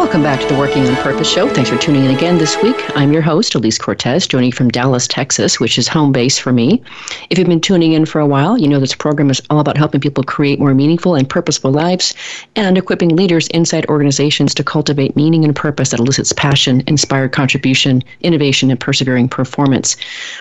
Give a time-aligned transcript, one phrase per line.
[0.00, 1.46] Welcome back to the Working on Purpose show.
[1.46, 2.74] Thanks for tuning in again this week.
[2.96, 6.82] I'm your host, Elise Cortes, joining from Dallas, Texas, which is home base for me.
[7.28, 9.76] If you've been tuning in for a while, you know this program is all about
[9.76, 12.14] helping people create more meaningful and purposeful lives
[12.56, 18.02] and equipping leaders inside organizations to cultivate meaning and purpose that elicits passion, inspired contribution,
[18.22, 19.98] innovation, and persevering performance.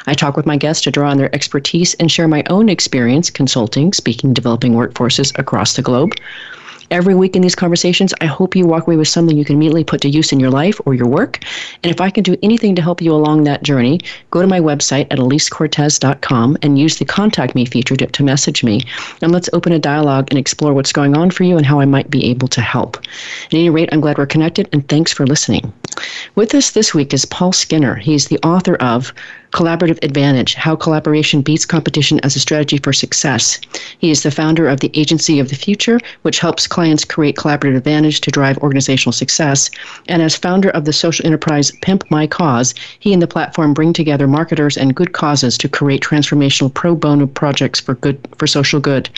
[0.08, 3.30] I talk with my guests to draw on their expertise and share my own experience
[3.30, 6.14] consulting, speaking, developing workforces across the globe
[6.92, 9.84] every week in these conversations, I hope you walk away with something you can immediately
[9.84, 11.40] put to use in your life or your work.
[11.84, 14.00] And if I can do anything to help you along that journey,
[14.32, 18.64] go to my website at elisecortes.com and use the contact me feature to, to message
[18.64, 18.82] me.
[19.22, 21.86] And let's open a dialogue and explore what's going on for you and how I
[21.86, 22.98] might be able to help.
[23.46, 25.74] At any rate, I'm glad we're connected and thanks for listening.
[26.36, 27.96] With us this week is Paul Skinner.
[27.96, 29.14] He's the author of
[29.52, 33.60] Collaborative Advantage How Collaboration Beats Competition as a Strategy for Success.
[33.98, 37.78] He is the founder of the Agency of the Future, which helps clients create collaborative
[37.78, 39.70] advantage to drive organizational success.
[40.08, 43.92] And as founder of the social enterprise Pimp My Cause, he and the platform bring
[43.92, 48.80] together marketers and good causes to create transformational pro bono projects for good for social
[48.80, 49.10] good.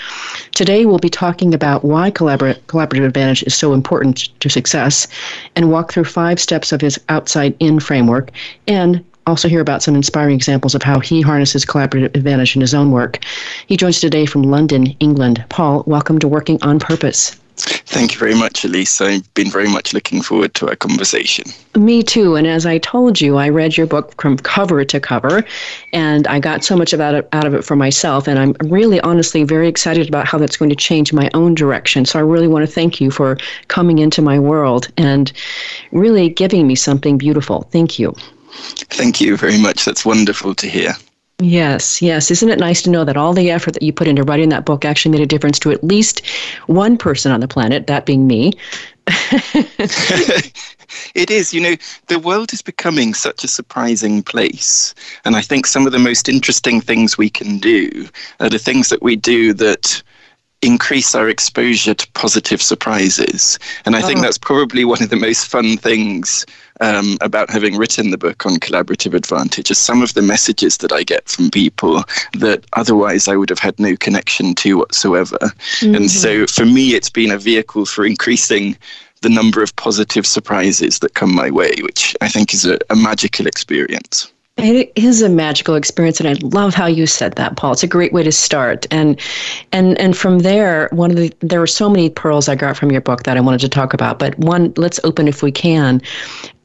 [0.53, 5.07] Today we'll be talking about why collabor- collaborative advantage is so important to success
[5.55, 8.31] and walk through five steps of his outside in framework
[8.67, 12.73] and also hear about some inspiring examples of how he harnesses collaborative advantage in his
[12.73, 13.19] own work.
[13.67, 15.43] He joins today from London, England.
[15.49, 17.35] Paul, welcome to Working on Purpose.
[17.57, 19.01] Thank you very much, Elise.
[19.01, 21.45] I've been very much looking forward to our conversation.
[21.75, 22.35] Me too.
[22.35, 25.43] And as I told you, I read your book from cover to cover,
[25.93, 28.27] and I got so much about it, out of it for myself.
[28.27, 32.05] And I'm really, honestly, very excited about how that's going to change my own direction.
[32.05, 35.31] So I really want to thank you for coming into my world and
[35.91, 37.67] really giving me something beautiful.
[37.71, 38.15] Thank you.
[38.51, 39.85] Thank you very much.
[39.85, 40.93] That's wonderful to hear.
[41.41, 42.29] Yes, yes.
[42.29, 44.65] Isn't it nice to know that all the effort that you put into writing that
[44.65, 46.21] book actually made a difference to at least
[46.67, 48.53] one person on the planet, that being me?
[51.15, 51.51] it is.
[51.51, 51.75] You know,
[52.07, 54.93] the world is becoming such a surprising place.
[55.25, 58.07] And I think some of the most interesting things we can do
[58.39, 60.03] are the things that we do that
[60.61, 63.57] increase our exposure to positive surprises.
[63.85, 64.05] And I oh.
[64.05, 66.45] think that's probably one of the most fun things
[66.81, 70.91] um, about having written the book on collaborative advantage is some of the messages that
[70.91, 75.37] I get from people that otherwise I would have had no connection to whatsoever.
[75.39, 75.95] Mm-hmm.
[75.95, 78.77] And so for me, it's been a vehicle for increasing
[79.21, 82.95] the number of positive surprises that come my way, which I think is a, a
[82.95, 84.31] magical experience.
[84.61, 87.73] It is a magical experience, and I love how you said that, Paul.
[87.73, 89.19] It's a great way to start, and
[89.71, 92.91] and and from there, one of the there were so many pearls I got from
[92.91, 94.19] your book that I wanted to talk about.
[94.19, 96.01] But one, let's open if we can.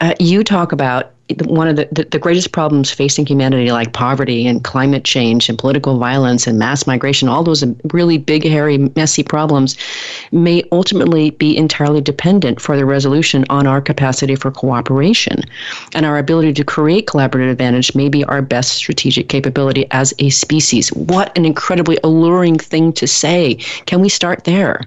[0.01, 1.16] Uh, you talk about
[1.47, 5.59] one of the, the, the, greatest problems facing humanity, like poverty and climate change and
[5.59, 9.77] political violence and mass migration, all those really big, hairy, messy problems,
[10.31, 15.43] may ultimately be entirely dependent for their resolution on our capacity for cooperation.
[15.95, 20.31] And our ability to create collaborative advantage may be our best strategic capability as a
[20.31, 20.93] species.
[20.93, 23.55] What an incredibly alluring thing to say.
[23.87, 24.81] Can we start there?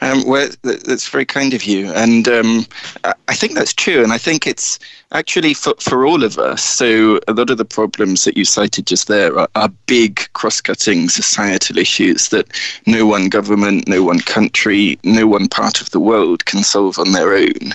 [0.00, 2.66] Um, well, that's very kind of you, and um,
[3.04, 4.02] I think that's true.
[4.02, 4.78] And I think it's
[5.12, 6.62] actually for, for all of us.
[6.62, 11.08] So a lot of the problems that you cited just there are, are big, cross-cutting
[11.08, 12.48] societal issues that
[12.86, 17.12] no one government, no one country, no one part of the world can solve on
[17.12, 17.74] their own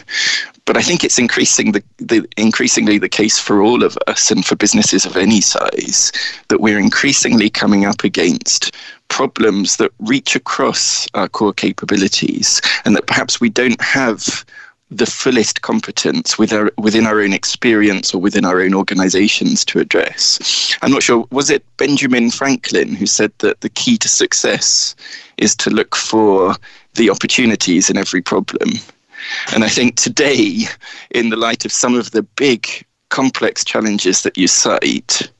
[0.66, 4.44] but I think it's increasing the, the, increasingly the case for all of us and
[4.44, 6.12] for businesses of any size
[6.50, 8.76] that we're increasingly coming up against
[9.10, 14.46] problems that reach across our core capabilities and that perhaps we don't have
[14.92, 19.80] the fullest competence with our, within our own experience or within our own organizations to
[19.80, 20.78] address.
[20.82, 24.96] I'm not sure, was it Benjamin Franklin who said that the key to success
[25.38, 26.56] is to look for
[26.94, 28.70] the opportunities in every problem?
[29.54, 30.66] And I think today,
[31.12, 32.68] in the light of some of the big
[33.10, 35.32] complex challenges that you cite,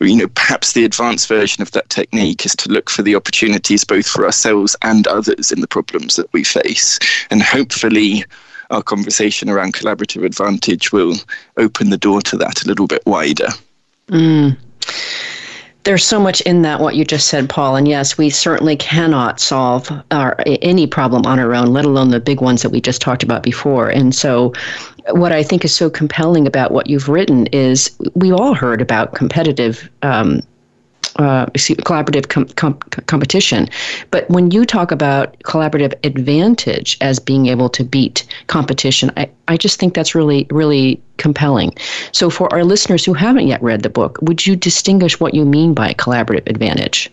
[0.00, 3.84] you know, perhaps the advanced version of that technique is to look for the opportunities
[3.84, 6.98] both for ourselves and others in the problems that we face.
[7.30, 8.24] And hopefully,
[8.70, 11.14] our conversation around collaborative advantage will
[11.56, 13.48] open the door to that a little bit wider.
[14.08, 14.56] Mm.
[15.86, 17.76] There's so much in that what you just said, Paul.
[17.76, 22.18] And yes, we certainly cannot solve our, any problem on our own, let alone the
[22.18, 23.88] big ones that we just talked about before.
[23.88, 24.52] And so,
[25.10, 29.14] what I think is so compelling about what you've written is we've all heard about
[29.14, 30.40] competitive um,
[31.18, 33.68] uh, collaborative com- com- competition.
[34.10, 39.56] But when you talk about collaborative advantage as being able to beat competition, I, I
[39.56, 41.72] just think that's really, really compelling.
[42.12, 45.44] So, for our listeners who haven't yet read the book, would you distinguish what you
[45.44, 47.10] mean by collaborative advantage?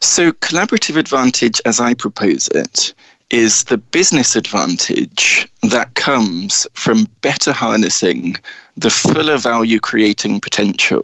[0.00, 2.94] So, collaborative advantage, as I propose it,
[3.30, 8.36] is the business advantage that comes from better harnessing
[8.76, 11.02] the fuller value creating potential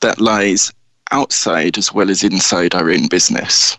[0.00, 0.70] that lies
[1.12, 3.78] outside as well as inside our own business.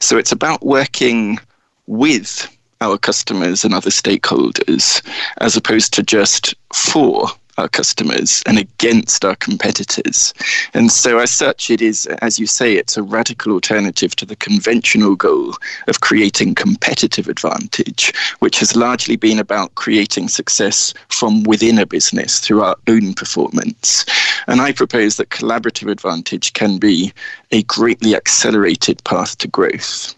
[0.00, 1.38] So it's about working
[1.86, 2.48] with
[2.80, 5.02] our customers and other stakeholders
[5.38, 7.28] as opposed to just for
[7.58, 10.34] our customers and against our competitors.
[10.74, 14.36] And so, as such, it is, as you say, it's a radical alternative to the
[14.36, 15.54] conventional goal
[15.88, 22.40] of creating competitive advantage, which has largely been about creating success from within a business
[22.40, 24.04] through our own performance.
[24.46, 27.12] And I propose that collaborative advantage can be
[27.50, 30.14] a greatly accelerated path to growth.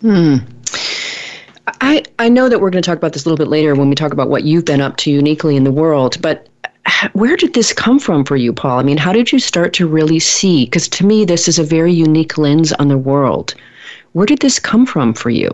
[0.00, 0.36] Hmm.
[1.80, 3.88] I, I know that we're going to talk about this a little bit later when
[3.88, 6.48] we talk about what you've been up to uniquely in the world, but
[7.12, 8.78] where did this come from for you, Paul?
[8.78, 10.64] I mean, how did you start to really see?
[10.64, 13.54] Because to me, this is a very unique lens on the world.
[14.12, 15.50] Where did this come from for you?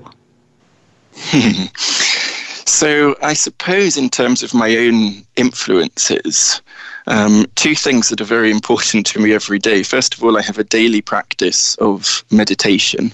[1.76, 6.60] so, I suppose, in terms of my own influences,
[7.06, 9.82] um, two things that are very important to me every day.
[9.82, 13.12] First of all, I have a daily practice of meditation.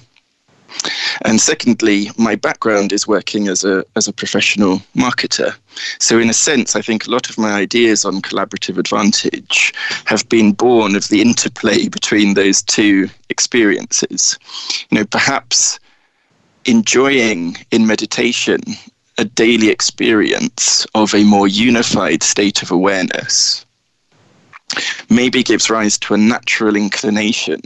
[1.25, 5.55] And secondly, my background is working as a, as a professional marketer.
[5.99, 9.73] So, in a sense, I think a lot of my ideas on collaborative advantage
[10.07, 14.39] have been born of the interplay between those two experiences.
[14.91, 15.79] You know, perhaps
[16.65, 18.61] enjoying in meditation
[19.19, 23.67] a daily experience of a more unified state of awareness
[25.11, 27.61] maybe gives rise to a natural inclination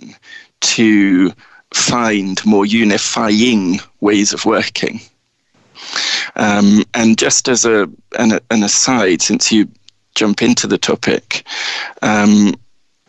[0.61, 1.33] to
[1.77, 5.01] find more unifying ways of working.
[6.35, 7.89] Um, and just as a
[8.19, 9.69] an, an, aside, since you
[10.15, 11.45] jump into the topic,
[12.03, 12.55] um,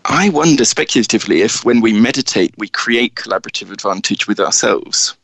[0.06, 5.16] I wonder speculatively if when we meditate, we create collaborative advantage with ourselves.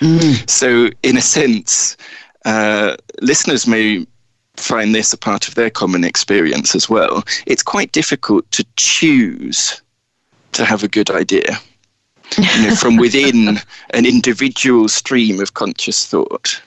[0.00, 0.48] Mm.
[0.48, 1.96] So, in a sense,
[2.44, 4.06] uh, listeners may
[4.56, 7.24] find this a part of their common experience as well.
[7.46, 9.80] It's quite difficult to choose
[10.52, 11.58] to have a good idea
[12.38, 13.58] you know, from within
[13.90, 16.60] an individual stream of conscious thought.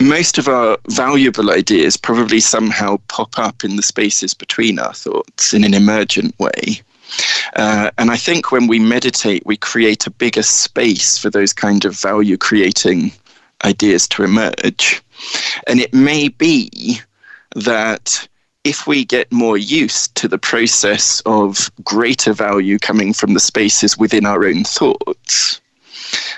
[0.00, 5.54] Most of our valuable ideas probably somehow pop up in the spaces between our thoughts
[5.54, 6.82] in an emergent way.
[7.54, 11.84] Uh, and I think when we meditate, we create a bigger space for those kind
[11.84, 13.12] of value creating
[13.64, 15.02] ideas to emerge.
[15.66, 17.00] And it may be
[17.54, 18.26] that
[18.64, 23.98] if we get more used to the process of greater value coming from the spaces
[23.98, 25.60] within our own thoughts,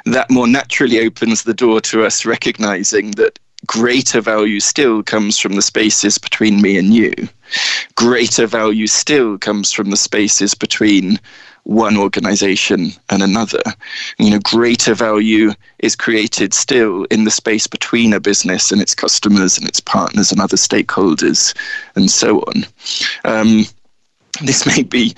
[0.04, 5.54] that more naturally opens the door to us recognizing that greater value still comes from
[5.54, 7.12] the spaces between me and you.
[7.94, 11.18] Greater value still comes from the spaces between
[11.66, 13.62] one organization and another.
[14.18, 18.94] You know, greater value is created still in the space between a business and its
[18.94, 21.56] customers and its partners and other stakeholders
[21.96, 22.64] and so on.
[23.24, 23.64] Um,
[24.42, 25.14] this may be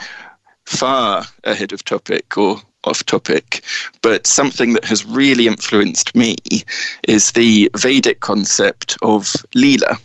[0.64, 3.62] far ahead of topic or off topic,
[4.00, 6.36] but something that has really influenced me
[7.06, 9.24] is the Vedic concept of
[9.54, 10.00] Leela.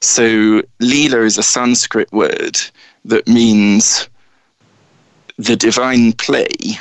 [0.00, 2.60] So, Leela is a Sanskrit word
[3.04, 4.08] that means
[5.38, 6.78] the divine play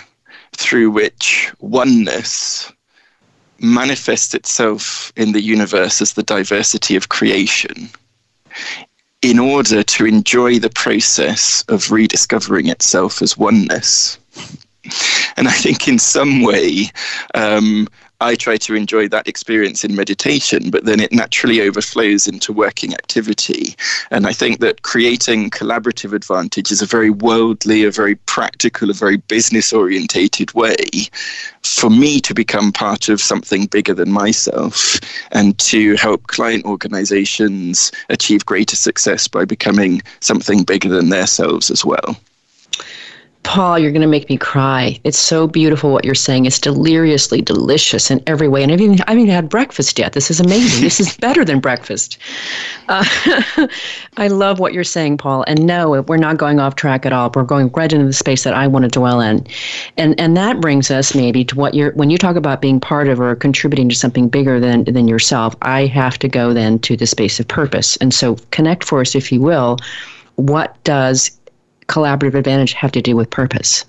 [0.54, 2.72] through which oneness
[3.60, 7.90] manifests itself in the universe as the diversity of creation
[9.22, 14.20] in order to enjoy the process of rediscovering itself as oneness.
[15.36, 16.90] And I think in some way,
[17.34, 17.88] um,
[18.20, 22.94] I try to enjoy that experience in meditation, but then it naturally overflows into working
[22.94, 23.76] activity.
[24.10, 28.94] And I think that creating collaborative advantage is a very worldly, a very practical, a
[28.94, 30.76] very business orientated way
[31.62, 35.00] for me to become part of something bigger than myself
[35.32, 41.86] and to help client organizations achieve greater success by becoming something bigger than themselves as
[41.86, 42.18] well.
[43.48, 45.00] Paul, you're going to make me cry.
[45.06, 46.46] It's so beautiful what you're saying.
[46.46, 48.62] It's deliriously delicious in every way.
[48.62, 50.12] And I've even, I haven't even had breakfast yet.
[50.12, 50.84] This is amazing.
[50.84, 52.18] this is better than breakfast.
[52.90, 53.06] Uh,
[54.18, 55.46] I love what you're saying, Paul.
[55.48, 57.32] And no, we're not going off track at all.
[57.34, 59.48] We're going right into the space that I want to dwell in.
[59.96, 63.08] And and that brings us maybe to what you're when you talk about being part
[63.08, 66.98] of or contributing to something bigger than than yourself, I have to go then to
[66.98, 67.96] the space of purpose.
[67.98, 69.78] And so connect for us, if you will.
[70.36, 71.37] What does
[71.88, 73.86] collaborative advantage have to do with purpose?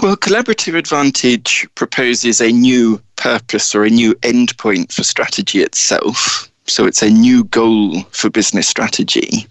[0.00, 6.50] Well, Collaborative Advantage proposes a new purpose or a new endpoint for strategy itself.
[6.66, 9.46] So it's a new goal for business strategy.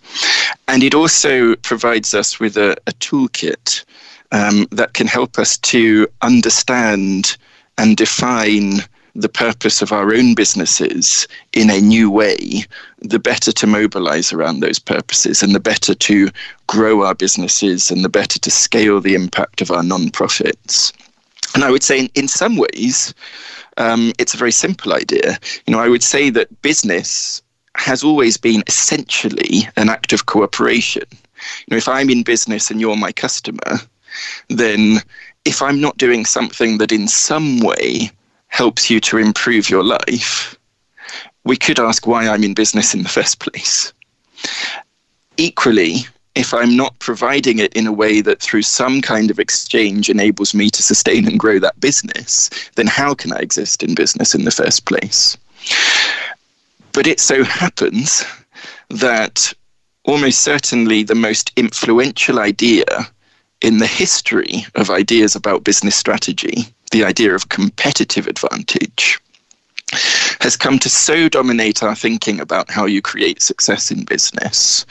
[0.67, 3.84] And it also provides us with a, a toolkit
[4.31, 7.38] um, that can help us to understand
[7.77, 8.81] and define
[9.15, 12.65] the purpose of our own businesses in a new way,
[13.00, 16.29] the better to mobilize around those purposes and the better to
[16.67, 20.91] grow our businesses and the better to scale the impact of our non-profits.
[21.53, 23.13] And I would say, in, in some ways,
[23.77, 25.39] um, it's a very simple idea.
[25.65, 27.41] You know, I would say that business
[27.77, 31.03] has always been essentially an act of cooperation.
[31.12, 33.79] You know, if I'm in business and you're my customer,
[34.50, 34.98] then
[35.45, 38.12] if I'm not doing something that in some way
[38.55, 40.57] helps you to improve your life,
[41.43, 43.91] we could ask why I'm in business in the first place.
[45.35, 50.09] Equally, if I'm not providing it in a way that through some kind of exchange
[50.09, 54.33] enables me to sustain and grow that business, then how can I exist in business
[54.33, 55.38] in the first place?
[56.93, 58.24] But it so happens
[58.89, 59.51] that
[60.05, 62.85] almost certainly the most influential idea
[63.59, 69.19] in the history of ideas about business strategy the idea of competitive advantage
[70.39, 74.85] has come to so dominate our thinking about how you create success in business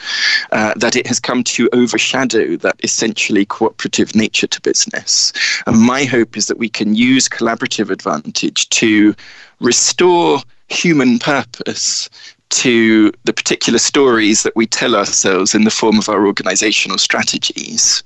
[0.52, 5.32] uh, that it has come to overshadow that essentially cooperative nature to business.
[5.66, 9.14] And my hope is that we can use collaborative advantage to
[9.60, 12.10] restore human purpose
[12.50, 18.02] to the particular stories that we tell ourselves in the form of our organizational strategies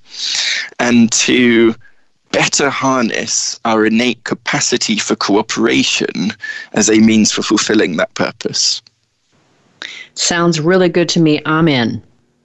[0.79, 1.75] and to
[2.39, 6.33] better harness our innate capacity for cooperation
[6.73, 8.81] as a means for fulfilling that purpose.
[10.15, 11.41] Sounds really good to me.
[11.47, 12.01] Amen.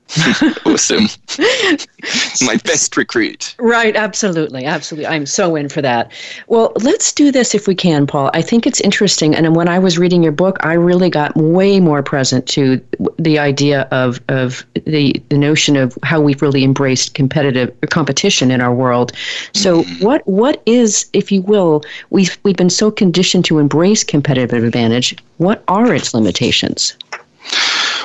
[0.65, 1.07] awesome.
[2.45, 3.55] My best recruit.
[3.57, 4.65] Right, absolutely.
[4.65, 5.07] Absolutely.
[5.07, 6.11] I'm so in for that.
[6.47, 8.29] Well, let's do this if we can, Paul.
[8.33, 9.35] I think it's interesting.
[9.35, 12.81] And when I was reading your book, I really got way more present to
[13.17, 18.61] the idea of, of the, the notion of how we've really embraced competitive competition in
[18.61, 19.13] our world.
[19.53, 20.03] So, mm-hmm.
[20.03, 25.15] what what is, if you will, we've, we've been so conditioned to embrace competitive advantage.
[25.37, 26.95] What are its limitations?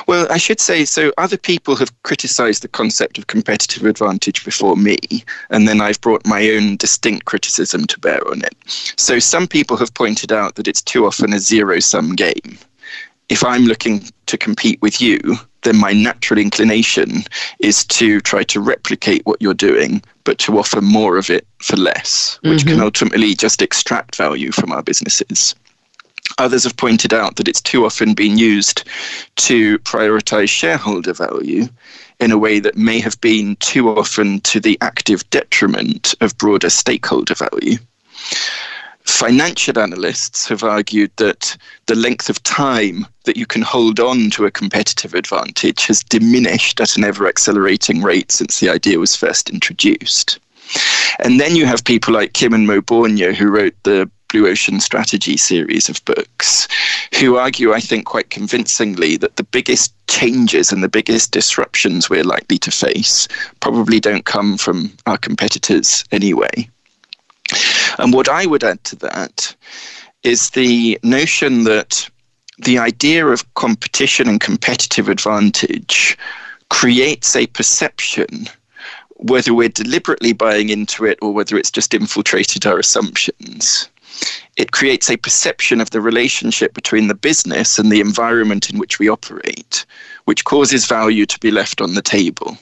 [0.07, 1.11] Well, I should say so.
[1.17, 4.97] Other people have criticized the concept of competitive advantage before me,
[5.49, 8.55] and then I've brought my own distinct criticism to bear on it.
[8.97, 12.57] So, some people have pointed out that it's too often a zero sum game.
[13.29, 15.19] If I'm looking to compete with you,
[15.61, 17.23] then my natural inclination
[17.59, 21.75] is to try to replicate what you're doing, but to offer more of it for
[21.75, 22.69] less, which mm-hmm.
[22.69, 25.55] can ultimately just extract value from our businesses.
[26.37, 28.83] Others have pointed out that it's too often been used
[29.37, 31.67] to prioritize shareholder value
[32.19, 36.69] in a way that may have been too often to the active detriment of broader
[36.69, 37.77] stakeholder value.
[39.05, 41.57] Financial analysts have argued that
[41.87, 46.79] the length of time that you can hold on to a competitive advantage has diminished
[46.79, 50.39] at an ever accelerating rate since the idea was first introduced.
[51.19, 55.37] And then you have people like Kim and Mauborgne, who wrote the Blue Ocean Strategy
[55.37, 56.67] series of books,
[57.19, 62.23] who argue, I think, quite convincingly that the biggest changes and the biggest disruptions we're
[62.23, 63.27] likely to face
[63.59, 66.69] probably don't come from our competitors anyway.
[67.97, 69.55] And what I would add to that
[70.23, 72.09] is the notion that
[72.59, 76.17] the idea of competition and competitive advantage
[76.69, 78.47] creates a perception
[79.21, 83.89] whether we're deliberately buying into it or whether it's just infiltrated our assumptions
[84.57, 88.99] it creates a perception of the relationship between the business and the environment in which
[88.99, 89.85] we operate,
[90.25, 92.57] which causes value to be left on the table.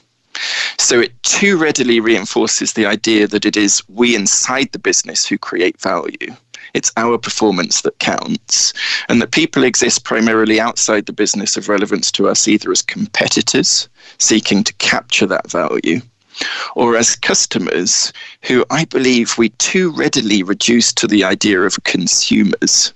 [0.78, 5.38] So it too readily reinforces the idea that it is we inside the business who
[5.38, 6.36] create value.
[6.74, 8.74] It's our performance that counts,
[9.10, 13.90] and that people exist primarily outside the business of relevance to us, either as competitors
[14.20, 16.02] seeking to capture that value
[16.76, 22.94] or as customers who I believe we too readily reduce to the idea of consumers.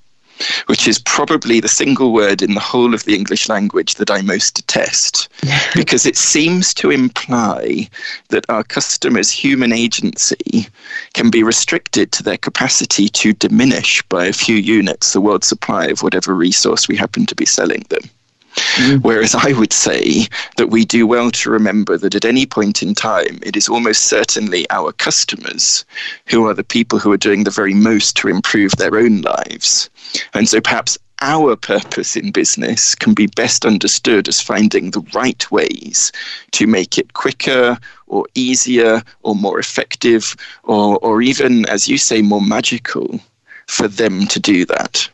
[0.66, 4.22] which is probably the single word in the whole of the English language that I
[4.22, 5.30] most detest,
[5.76, 7.88] because it seems to imply
[8.30, 10.68] that our customers' human agency
[11.14, 15.86] can be restricted to their capacity to diminish by a few units the world supply
[15.86, 18.10] of whatever resource we happen to be selling them.
[18.56, 18.98] Mm-hmm.
[19.00, 20.28] Whereas I would say
[20.58, 24.04] that we do well to remember that at any point in time, it is almost
[24.04, 25.86] certainly our customers
[26.28, 29.90] who are the people who are doing the very most to improve their own lives.
[30.34, 35.50] And so perhaps our purpose in business can be best understood as finding the right
[35.52, 36.12] ways
[36.52, 37.78] to make it quicker
[38.08, 43.20] or easier or more effective or, or even, as you say, more magical
[43.68, 45.10] for them to do that.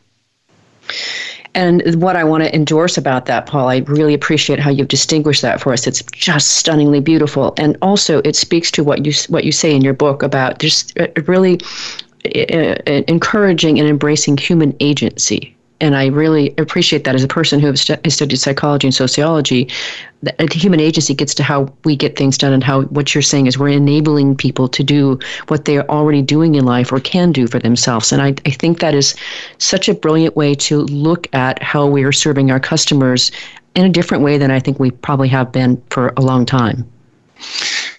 [1.54, 5.42] And what I want to endorse about that, Paul, I really appreciate how you've distinguished
[5.42, 5.86] that for us.
[5.86, 9.82] It's just stunningly beautiful, and also it speaks to what you what you say in
[9.82, 11.60] your book about just uh, really
[12.24, 17.60] uh, uh, encouraging and embracing human agency and I really appreciate that as a person
[17.60, 19.68] who has studied psychology and sociology.
[20.22, 23.46] The human agency gets to how we get things done, and how what you're saying
[23.46, 27.30] is we're enabling people to do what they are already doing in life or can
[27.30, 28.10] do for themselves.
[28.10, 29.14] And I, I think that is
[29.58, 33.30] such a brilliant way to look at how we are serving our customers
[33.76, 36.84] in a different way than I think we probably have been for a long time.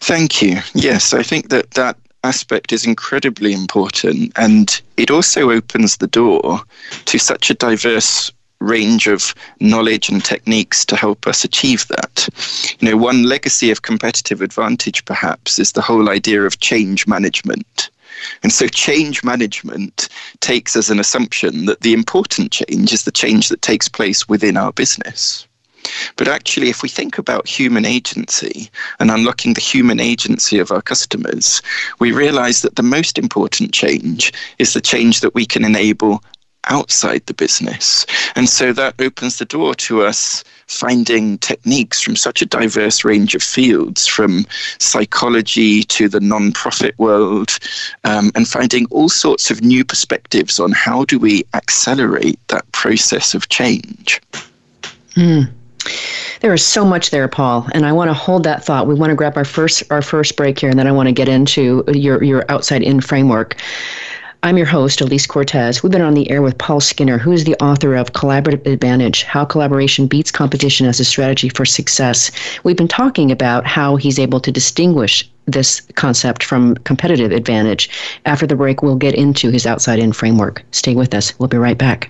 [0.02, 0.58] Thank you.
[0.74, 6.62] Yes, I think that that aspect is incredibly important and it also opens the door
[7.06, 12.28] to such a diverse range of knowledge and techniques to help us achieve that.
[12.80, 17.90] You know, one legacy of competitive advantage perhaps is the whole idea of change management.
[18.44, 20.10] And so change management
[20.42, 24.58] takes as an assumption that the important change is the change that takes place within
[24.58, 25.48] our business.
[26.16, 28.70] But actually, if we think about human agency
[29.00, 31.62] and unlocking the human agency of our customers,
[32.00, 36.24] we realize that the most important change is the change that we can enable
[36.66, 38.06] outside the business.
[38.36, 43.34] And so that opens the door to us finding techniques from such a diverse range
[43.34, 44.46] of fields, from
[44.78, 47.58] psychology to the non-profit world,
[48.04, 53.34] um, and finding all sorts of new perspectives on how do we accelerate that process
[53.34, 54.22] of change.
[55.16, 55.50] Mm.
[56.42, 58.88] There is so much there, Paul, and I want to hold that thought.
[58.88, 61.14] We want to grab our first our first break here, and then I want to
[61.14, 63.56] get into your your outside in framework.
[64.42, 65.84] I'm your host, Elise Cortes.
[65.84, 69.24] We've been on the air with Paul Skinner, who is the author of Collaborative Advantage
[69.24, 72.32] How Collaboration Beats Competition as a Strategy for Success.
[72.64, 77.90] We've been talking about how he's able to distinguish this concept from competitive advantage.
[78.26, 80.64] After the break, we'll get into his outside in framework.
[80.72, 81.38] Stay with us.
[81.38, 82.10] We'll be right back.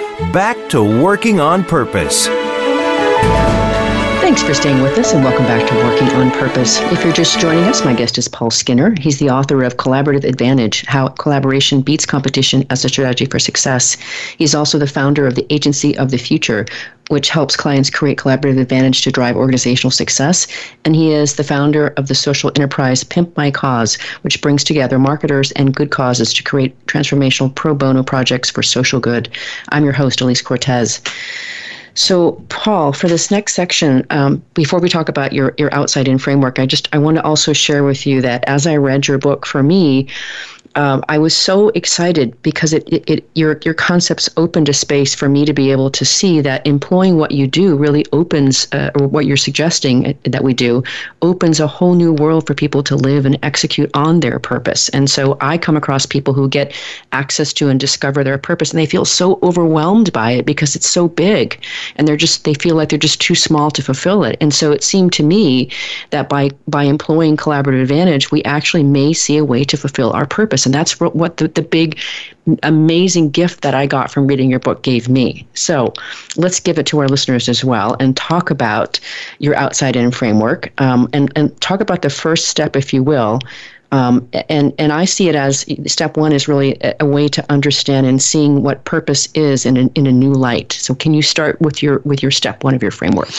[0.31, 2.27] back to working on purpose.
[4.31, 6.79] Thanks for staying with us and welcome back to Working on Purpose.
[6.83, 8.95] If you're just joining us, my guest is Paul Skinner.
[8.97, 13.95] He's the author of Collaborative Advantage How Collaboration Beats Competition as a Strategy for Success.
[14.37, 16.65] He's also the founder of the Agency of the Future,
[17.09, 20.47] which helps clients create collaborative advantage to drive organizational success.
[20.85, 24.97] And he is the founder of the social enterprise Pimp My Cause, which brings together
[24.97, 29.27] marketers and good causes to create transformational pro bono projects for social good.
[29.73, 31.01] I'm your host, Elise Cortes.
[31.93, 36.17] So, Paul, for this next section, um, before we talk about your your outside in
[36.17, 39.17] framework, I just I want to also share with you that as I read your
[39.17, 40.07] book, for me,
[40.75, 45.13] um, I was so excited because it, it, it, your your concepts opened a space
[45.13, 48.89] for me to be able to see that employing what you do really opens uh,
[48.95, 50.81] or what you're suggesting uh, that we do
[51.21, 54.87] opens a whole new world for people to live and execute on their purpose.
[54.89, 56.73] And so I come across people who get
[57.11, 60.89] access to and discover their purpose and they feel so overwhelmed by it because it's
[60.89, 61.61] so big
[61.97, 64.37] and they're just they feel like they're just too small to fulfill it.
[64.39, 65.69] And so it seemed to me
[66.11, 70.25] that by by employing collaborative advantage, we actually may see a way to fulfill our
[70.25, 71.99] purpose And that's what the, the big,
[72.63, 75.47] amazing gift that I got from reading your book gave me.
[75.53, 75.93] So
[76.37, 78.99] let's give it to our listeners as well and talk about
[79.39, 83.39] your outside in framework um, and, and talk about the first step, if you will.
[83.93, 87.45] Um, and and I see it as step one is really a, a, way to
[87.51, 90.71] understand and seeing what purpose is in a, in a new light.
[90.71, 93.29] So can you start with your with your step one of your framework?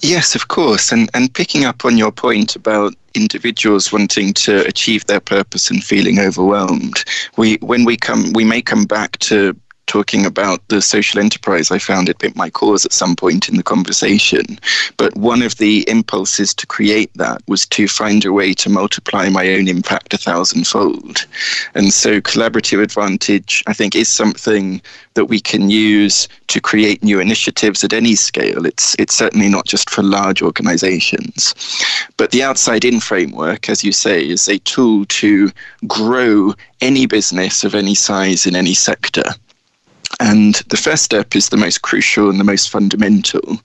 [0.00, 0.92] Yes, of course.
[0.92, 5.82] And and picking up on your point about individuals wanting to achieve their purpose and
[5.84, 7.04] feeling overwhelmed,
[7.36, 9.54] we when we come we may come back to
[9.88, 13.56] talking about the social enterprise, I found it Pimp My Cause at some point in
[13.56, 14.58] the conversation.
[14.96, 19.28] But one of the impulses to create that was to find a way to multiply
[19.28, 21.26] my own impact a thousandfold.
[21.74, 24.80] And so collaborative advantage, I think, is something
[25.14, 28.64] that we can use to create new initiatives at any scale.
[28.66, 31.54] It's it's certainly not just for large organizations.
[32.16, 35.50] But the outside in framework, as you say, is a tool to
[35.86, 39.24] grow any business of any size in any sector.
[40.20, 43.58] And the first step is the most crucial and the most fundamental.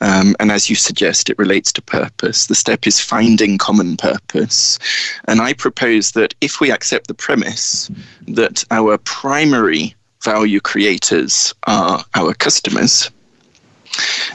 [0.00, 2.46] Um, and as you suggest, it relates to purpose.
[2.46, 4.78] The step is finding common purpose.
[5.26, 7.90] And I propose that if we accept the premise
[8.28, 13.10] that our primary value creators are our customers,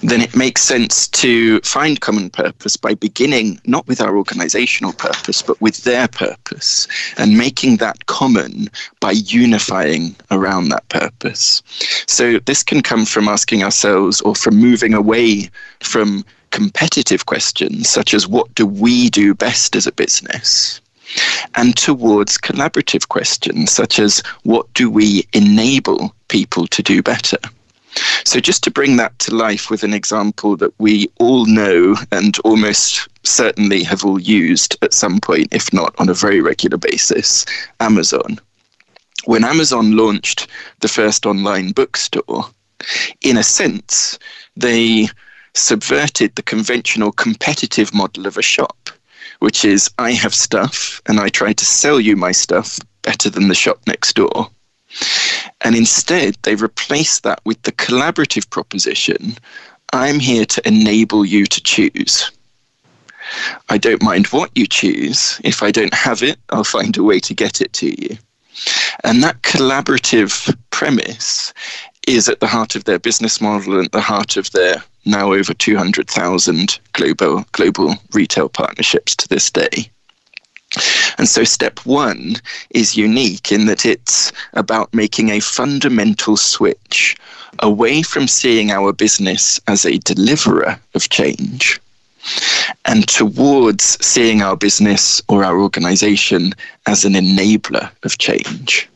[0.01, 5.41] then it makes sense to find common purpose by beginning not with our organizational purpose,
[5.41, 6.87] but with their purpose
[7.17, 11.61] and making that common by unifying around that purpose.
[12.07, 15.49] So this can come from asking ourselves or from moving away
[15.81, 20.81] from competitive questions such as what do we do best as a business?
[21.55, 27.37] and towards collaborative questions such as what do we enable people to do better?
[28.23, 32.37] So, just to bring that to life with an example that we all know and
[32.39, 37.45] almost certainly have all used at some point, if not on a very regular basis
[37.79, 38.39] Amazon.
[39.25, 40.47] When Amazon launched
[40.79, 42.45] the first online bookstore,
[43.21, 44.17] in a sense,
[44.55, 45.09] they
[45.53, 48.89] subverted the conventional competitive model of a shop,
[49.39, 53.47] which is I have stuff and I try to sell you my stuff better than
[53.47, 54.49] the shop next door.
[55.61, 59.37] And instead, they replace that with the collaborative proposition
[59.93, 62.31] I'm here to enable you to choose.
[63.69, 65.39] I don't mind what you choose.
[65.43, 68.17] If I don't have it, I'll find a way to get it to you.
[69.03, 71.53] And that collaborative premise
[72.07, 75.33] is at the heart of their business model and at the heart of their now
[75.33, 79.89] over 200,000 global, global retail partnerships to this day.
[81.17, 82.35] And so, step one
[82.69, 87.17] is unique in that it's about making a fundamental switch
[87.59, 91.79] away from seeing our business as a deliverer of change
[92.85, 96.53] and towards seeing our business or our organization
[96.85, 98.87] as an enabler of change.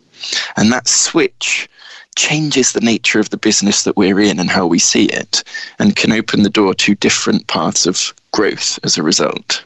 [0.58, 1.68] And that switch
[2.16, 5.44] changes the nature of the business that we're in and how we see it,
[5.80, 9.64] and can open the door to different paths of growth as a result.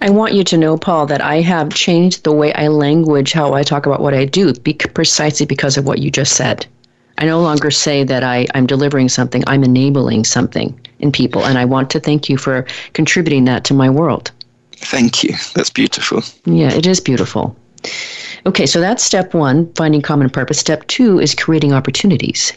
[0.00, 3.54] I want you to know, Paul, that I have changed the way I language how
[3.54, 6.66] I talk about what I do precisely because of what you just said.
[7.18, 11.44] I no longer say that I, I'm delivering something, I'm enabling something in people.
[11.44, 14.30] And I want to thank you for contributing that to my world.
[14.72, 15.34] Thank you.
[15.54, 16.22] That's beautiful.
[16.44, 17.56] Yeah, it is beautiful.
[18.46, 20.58] Okay, so that's step one, finding common purpose.
[20.58, 22.52] Step two is creating opportunities.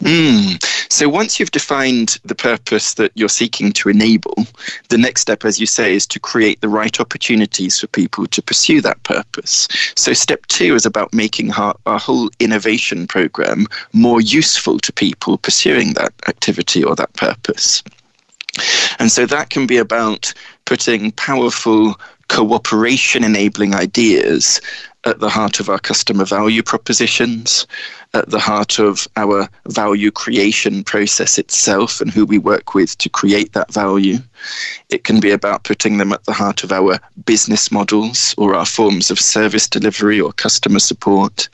[0.00, 0.62] Mm.
[0.92, 4.34] So once you've defined the purpose that you're seeking to enable,
[4.88, 8.42] the next step, as you say, is to create the right opportunities for people to
[8.42, 9.68] pursue that purpose.
[9.96, 15.38] So step two is about making our, our whole innovation program more useful to people
[15.38, 17.82] pursuing that activity or that purpose.
[18.98, 20.32] And so that can be about
[20.64, 24.60] putting powerful cooperation enabling ideas
[25.06, 27.66] at the heart of our customer value propositions,
[28.12, 33.08] at the heart of our value creation process itself and who we work with to
[33.08, 34.18] create that value.
[34.90, 38.66] It can be about putting them at the heart of our business models or our
[38.66, 41.48] forms of service delivery or customer support.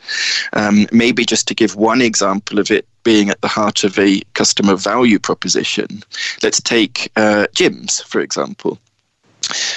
[0.55, 4.23] Um, maybe just to give one example of it being at the heart of a
[4.33, 6.03] customer value proposition,
[6.43, 8.79] let's take uh, gyms, for example.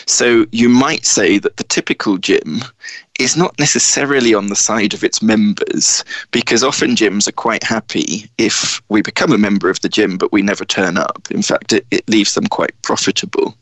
[0.07, 2.61] So you might say that the typical gym
[3.19, 8.29] is not necessarily on the side of its members because often gyms are quite happy
[8.37, 11.27] if we become a member of the gym but we never turn up.
[11.31, 13.55] In fact, it, it leaves them quite profitable.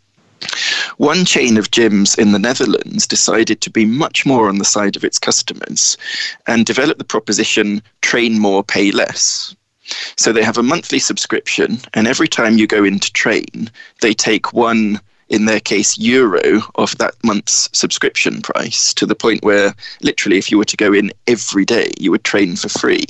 [0.97, 4.97] One chain of gyms in the Netherlands decided to be much more on the side
[4.97, 5.97] of its customers
[6.47, 9.55] and developed the proposition train more, pay less.
[10.17, 13.69] So they have a monthly subscription, and every time you go in to train,
[14.01, 14.99] they take one
[15.33, 20.51] in their case, euro of that month's subscription price to the point where literally, if
[20.51, 23.03] you were to go in every day, you would train for free.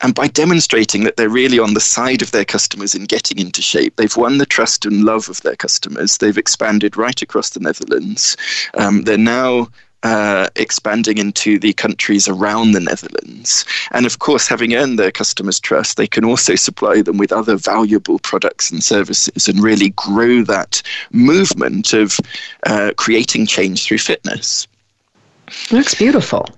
[0.00, 3.60] And by demonstrating that they're really on the side of their customers in getting into
[3.60, 6.16] shape, they've won the trust and love of their customers.
[6.16, 8.34] They've expanded right across the Netherlands.
[8.78, 9.68] Um, they're now
[10.02, 13.64] uh, expanding into the countries around the Netherlands.
[13.92, 17.56] And of course, having earned their customers' trust, they can also supply them with other
[17.56, 22.18] valuable products and services and really grow that movement of
[22.66, 24.66] uh, creating change through fitness.
[25.70, 26.48] That's beautiful.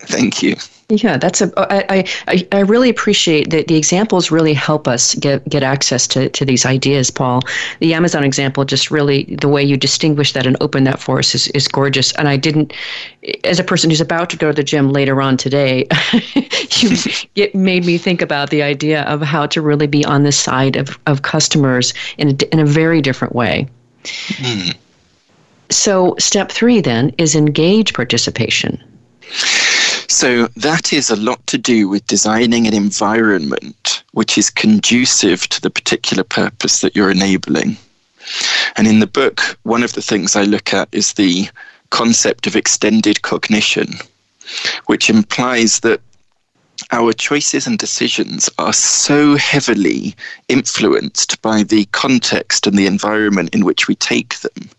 [0.00, 0.56] Thank you.
[0.90, 1.52] Yeah, that's a.
[1.56, 6.28] I, I, I really appreciate that the examples really help us get get access to,
[6.30, 7.42] to these ideas, Paul.
[7.78, 11.32] The Amazon example just really the way you distinguish that and open that for us
[11.34, 12.12] is, is gorgeous.
[12.16, 12.72] And I didn't,
[13.44, 16.96] as a person who's about to go to the gym later on today, you
[17.36, 20.74] it made me think about the idea of how to really be on the side
[20.74, 23.68] of, of customers in a, in a very different way.
[24.04, 24.76] Mm.
[25.70, 28.82] So, step three then is engage participation.
[30.10, 35.60] So that is a lot to do with designing an environment which is conducive to
[35.60, 37.76] the particular purpose that you're enabling.
[38.76, 41.48] And in the book, one of the things I look at is the
[41.90, 43.94] concept of extended cognition,
[44.86, 46.00] which implies that
[46.90, 50.16] our choices and decisions are so heavily
[50.48, 54.70] influenced by the context and the environment in which we take them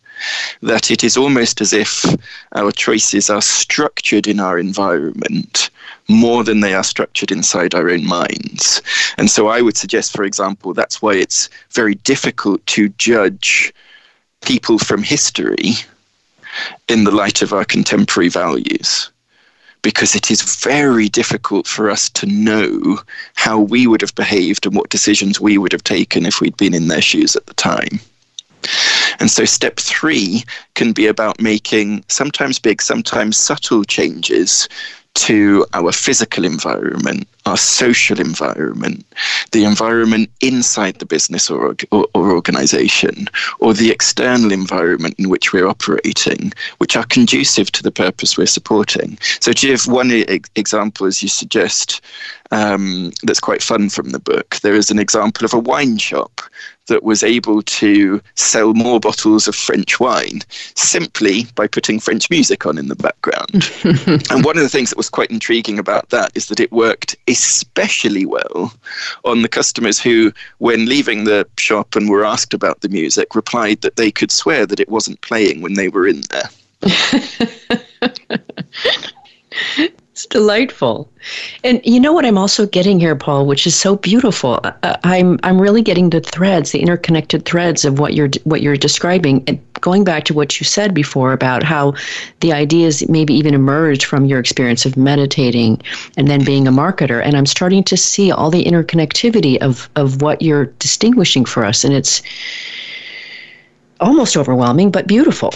[0.62, 2.06] that it is almost as if
[2.54, 5.70] our choices are structured in our environment
[6.08, 8.82] more than they are structured inside our own minds.
[9.18, 13.74] And so I would suggest, for example, that's why it's very difficult to judge
[14.42, 15.74] people from history
[16.88, 19.12] in the light of our contemporary values.
[19.84, 23.00] Because it is very difficult for us to know
[23.34, 26.76] how we would have behaved and what decisions we would have taken if we'd been
[26.76, 28.00] in their shoes at the time.
[29.20, 30.44] And so step three
[30.76, 34.68] can be about making sometimes big, sometimes subtle changes
[35.14, 39.06] to our physical environment, our social environment,
[39.52, 43.28] the environment inside the business or, or, or, organization,
[43.60, 48.46] or the external environment in which we're operating, which are conducive to the purpose we're
[48.46, 49.18] supporting.
[49.42, 52.02] So, to give one example, as you suggest,
[52.52, 54.58] um, that's quite fun from the book.
[54.58, 56.42] There is an example of a wine shop
[56.88, 60.42] that was able to sell more bottles of French wine
[60.76, 63.72] simply by putting French music on in the background.
[64.30, 67.16] and one of the things that was quite intriguing about that is that it worked
[67.28, 68.74] especially well
[69.26, 73.82] on the customers who, when leaving the shop and were asked about the music, replied
[73.82, 76.50] that they could swear that it wasn't playing when they were in there.
[80.22, 81.10] It's delightful.
[81.64, 84.60] And you know what I'm also getting here, Paul, which is so beautiful.
[84.64, 88.78] Uh, I'm I'm really getting the threads, the interconnected threads of what you're what you're
[88.78, 89.44] describing.
[89.48, 91.96] And going back to what you said before about how
[92.42, 95.82] the ideas maybe even emerged from your experience of meditating
[96.18, 97.20] and then being a marketer.
[97.26, 101.84] And I'm starting to see all the interconnectivity of of what you're distinguishing for us,
[101.84, 102.22] and it's
[104.00, 105.52] almost overwhelming, but beautiful.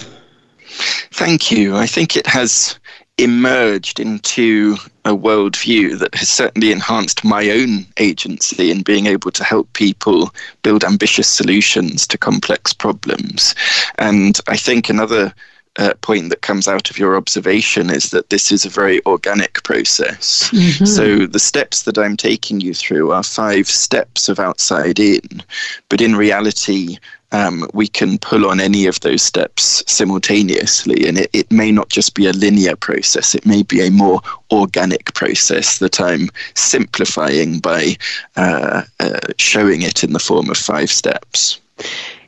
[1.11, 1.75] Thank you.
[1.77, 2.79] I think it has
[3.17, 4.75] emerged into
[5.05, 10.33] a worldview that has certainly enhanced my own agency in being able to help people
[10.63, 13.55] build ambitious solutions to complex problems.
[13.97, 15.33] And I think another
[15.77, 19.61] uh, point that comes out of your observation is that this is a very organic
[19.63, 20.49] process.
[20.51, 20.85] Mm-hmm.
[20.85, 25.43] So the steps that I'm taking you through are five steps of outside in,
[25.89, 26.97] but in reality,
[27.31, 31.07] um, we can pull on any of those steps simultaneously.
[31.07, 34.21] And it, it may not just be a linear process, it may be a more
[34.51, 37.97] organic process that I'm simplifying by
[38.35, 41.59] uh, uh, showing it in the form of five steps.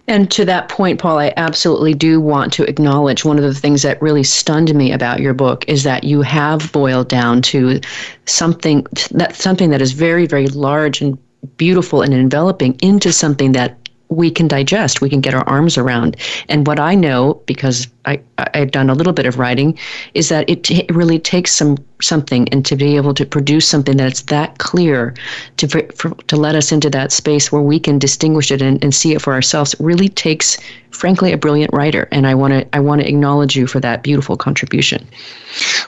[0.09, 3.81] And to that point, Paul, I absolutely do want to acknowledge one of the things
[3.81, 7.81] that really stunned me about your book is that you have boiled down to
[8.25, 11.17] something that something that is very, very large and
[11.57, 13.77] beautiful and enveloping into something that
[14.09, 16.15] we can digest, we can get our arms around.
[16.49, 19.77] And what I know, because I, I've done a little bit of writing,
[20.13, 23.67] is that it, t- it really takes some something and to be able to produce
[23.67, 25.15] something that's that clear
[25.57, 28.93] to for, to let us into that space where we can distinguish it and, and
[28.93, 30.57] see it for ourselves really takes,
[30.91, 32.07] frankly, a brilliant writer.
[32.11, 35.05] And I want to I want to acknowledge you for that beautiful contribution.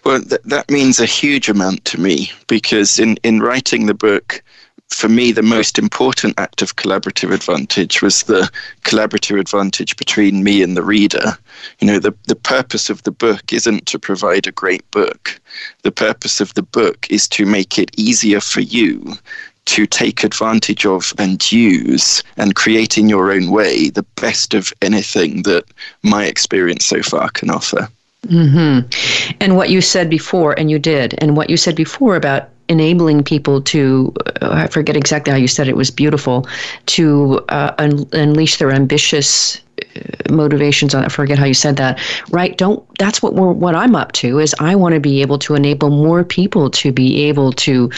[0.04, 4.44] Well, th- that means a huge amount to me because in in writing the book
[4.90, 8.50] for me, the most important act of collaborative advantage was the
[8.84, 11.38] collaborative advantage between me and the reader.
[11.80, 15.40] You know, the, the purpose of the book isn't to provide a great book.
[15.84, 19.18] The purpose of the book is to make it easier for you
[19.66, 24.74] to take advantage of and use and create in your own way the best of
[24.82, 25.64] anything that
[26.02, 27.88] my experience so far can offer.
[28.28, 29.36] Mm-hmm.
[29.40, 33.24] And what you said before, and you did, and what you said before about enabling
[33.24, 36.48] people to, uh, I forget exactly how you said it, was beautiful,
[36.88, 42.00] to uh, un- unleash their ambitious uh, motivations on I forget how you said that
[42.32, 45.40] right don't that's what we're what I'm up to is I want to be able
[45.40, 47.90] to enable more people to be able to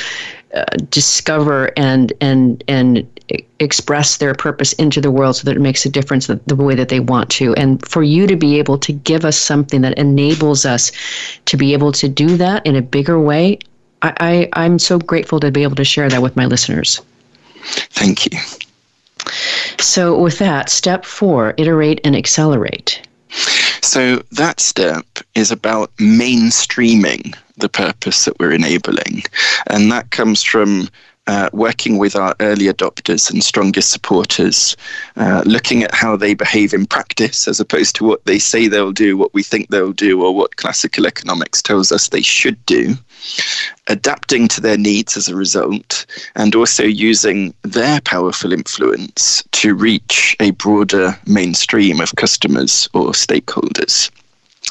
[0.54, 3.08] uh, discover and and and
[3.60, 6.76] express their purpose into the world so that it makes a difference the, the way
[6.76, 7.54] that they want to.
[7.56, 10.92] And for you to be able to give us something that enables us
[11.46, 13.60] to be able to do that in a bigger way,
[14.02, 17.02] I, I, I'm so grateful to be able to share that with my listeners.
[17.64, 18.40] Thank you.
[19.80, 23.02] So, with that, step four iterate and accelerate.
[23.82, 29.24] So, that step is about mainstreaming the purpose that we're enabling.
[29.68, 30.90] And that comes from
[31.28, 34.76] uh, working with our early adopters and strongest supporters,
[35.18, 38.92] uh, looking at how they behave in practice as opposed to what they say they'll
[38.92, 42.96] do, what we think they'll do, or what classical economics tells us they should do,
[43.88, 46.06] adapting to their needs as a result,
[46.36, 54.10] and also using their powerful influence to reach a broader mainstream of customers or stakeholders.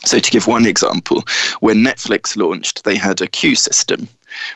[0.04, 1.24] So, to give one example,
[1.60, 4.08] when Netflix launched, they had a queue system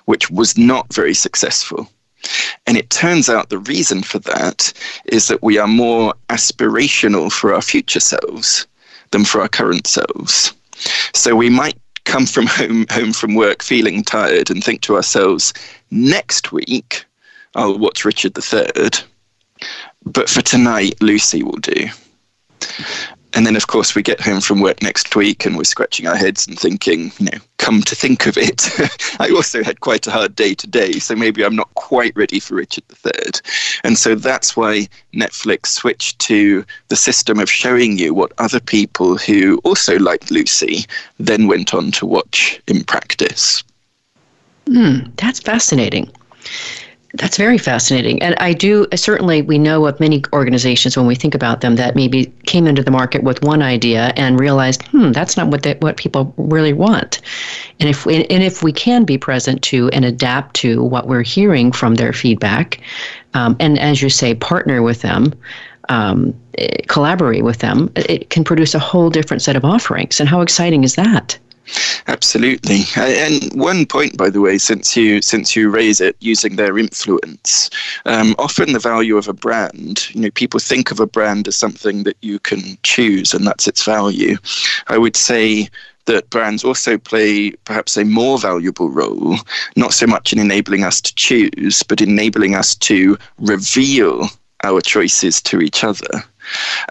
[0.05, 1.89] which was not very successful.
[2.67, 4.73] And it turns out the reason for that
[5.07, 8.67] is that we are more aspirational for our future selves
[9.11, 10.55] than for our current selves.
[11.13, 15.53] So we might come from home home from work feeling tired and think to ourselves,
[15.91, 17.05] next week
[17.55, 18.91] I'll watch Richard III.
[20.05, 21.89] But for tonight, Lucy will do.
[23.35, 26.17] And then, of course, we get home from work next week and we're scratching our
[26.17, 28.69] heads and thinking, you know, come to think of it,
[29.21, 32.57] I also had quite a hard day today, so maybe I'm not quite ready for
[32.57, 33.41] Richard III.
[33.83, 39.17] And so that's why Netflix switched to the system of showing you what other people
[39.17, 40.85] who also liked Lucy
[41.19, 43.65] then went on to watch in practice.
[44.67, 46.11] Hmm, that's fascinating.
[47.17, 48.21] That's very fascinating.
[48.23, 51.95] And I do certainly, we know of many organizations when we think about them that
[51.95, 55.75] maybe came into the market with one idea and realized, hmm, that's not what, they,
[55.75, 57.21] what people really want.
[57.79, 61.23] And if, we, and if we can be present to and adapt to what we're
[61.23, 62.81] hearing from their feedback,
[63.35, 65.33] um, and as you say, partner with them,
[65.89, 66.35] um,
[66.89, 70.19] collaborate with them, it can produce a whole different set of offerings.
[70.19, 71.39] And how exciting is that?
[72.07, 76.77] Absolutely, and one point, by the way, since you since you raise it, using their
[76.79, 77.71] influence,
[78.05, 80.15] um, often the value of a brand.
[80.15, 83.67] You know, people think of a brand as something that you can choose, and that's
[83.67, 84.37] its value.
[84.89, 85.69] I would say
[86.07, 89.37] that brands also play perhaps a more valuable role,
[89.77, 94.29] not so much in enabling us to choose, but enabling us to reveal
[94.63, 96.25] our choices to each other.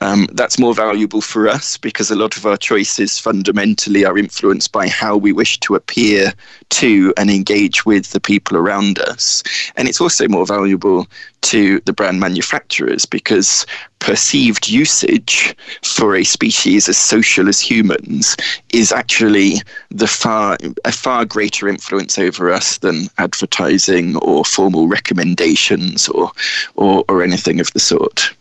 [0.01, 4.71] Um, that's more valuable for us because a lot of our choices fundamentally are influenced
[4.71, 6.33] by how we wish to appear
[6.69, 9.43] to and engage with the people around us.
[9.75, 11.07] And it's also more valuable
[11.43, 13.65] to the brand manufacturers because
[13.99, 18.35] perceived usage for a species as social as humans
[18.73, 19.61] is actually
[19.91, 26.31] the far a far greater influence over us than advertising or formal recommendations or
[26.75, 28.33] or, or anything of the sort.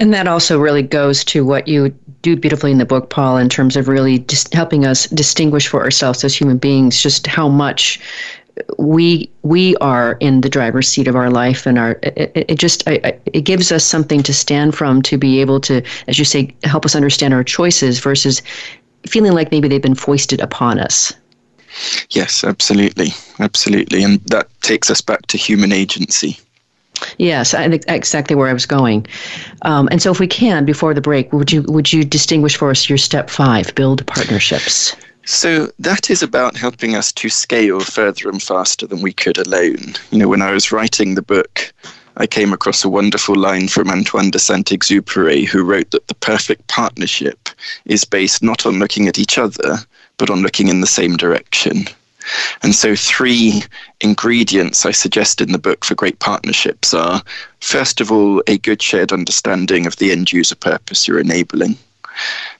[0.00, 3.48] And that also really goes to what you do beautifully in the book, Paul, in
[3.48, 8.00] terms of really just helping us distinguish for ourselves as human beings just how much
[8.78, 12.82] we we are in the driver's seat of our life and our it, it just
[12.86, 16.84] it gives us something to stand from to be able to as you say help
[16.84, 18.40] us understand our choices versus
[19.06, 21.12] feeling like maybe they've been foisted upon us.
[22.10, 23.08] Yes absolutely.
[23.38, 24.02] Absolutely.
[24.02, 26.38] And that takes us back to human agency
[27.18, 29.06] Yes, exactly where I was going.
[29.62, 32.70] Um, and so, if we can, before the break, would you would you distinguish for
[32.70, 34.94] us your step five, build partnerships?
[35.26, 39.94] So that is about helping us to scale further and faster than we could alone.
[40.12, 41.72] You know, when I was writing the book,
[42.18, 46.68] I came across a wonderful line from Antoine de Saint-Exupéry, who wrote that the perfect
[46.68, 47.48] partnership
[47.86, 49.78] is based not on looking at each other,
[50.16, 51.88] but on looking in the same direction.
[52.62, 53.62] And so, three
[54.00, 57.22] ingredients I suggest in the book for great partnerships are
[57.60, 61.76] first of all, a good shared understanding of the end user purpose you're enabling.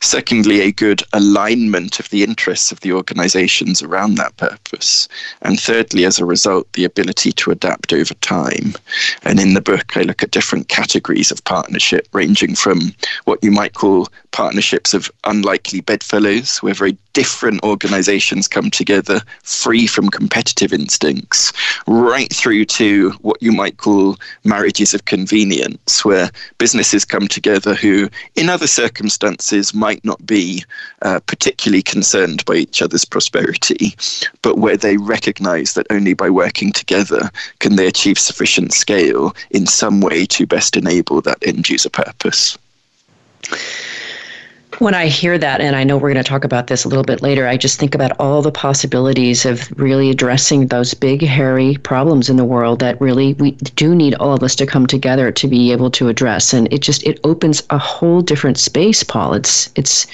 [0.01, 5.09] Secondly, a good alignment of the interests of the organizations around that purpose.
[5.43, 8.75] And thirdly, as a result, the ability to adapt over time.
[9.23, 13.51] And in the book, I look at different categories of partnership, ranging from what you
[13.51, 20.75] might call partnerships of unlikely bedfellows, where very different organizations come together free from competitive
[20.75, 21.51] instincts,
[21.87, 28.11] right through to what you might call marriages of convenience, where businesses come together who,
[28.35, 30.65] in other circumstances, might not be
[31.03, 33.95] uh, particularly concerned by each other's prosperity,
[34.43, 39.67] but where they recognize that only by working together can they achieve sufficient scale in
[39.67, 42.59] some way to best enable that end user purpose.
[44.79, 47.03] When I hear that, and I know we're going to talk about this a little
[47.03, 51.79] bit later, I just think about all the possibilities of really addressing those big, hairy
[51.79, 55.33] problems in the world that really we do need all of us to come together
[55.33, 56.53] to be able to address.
[56.53, 59.33] And it just it opens a whole different space, Paul.
[59.33, 60.07] It's it's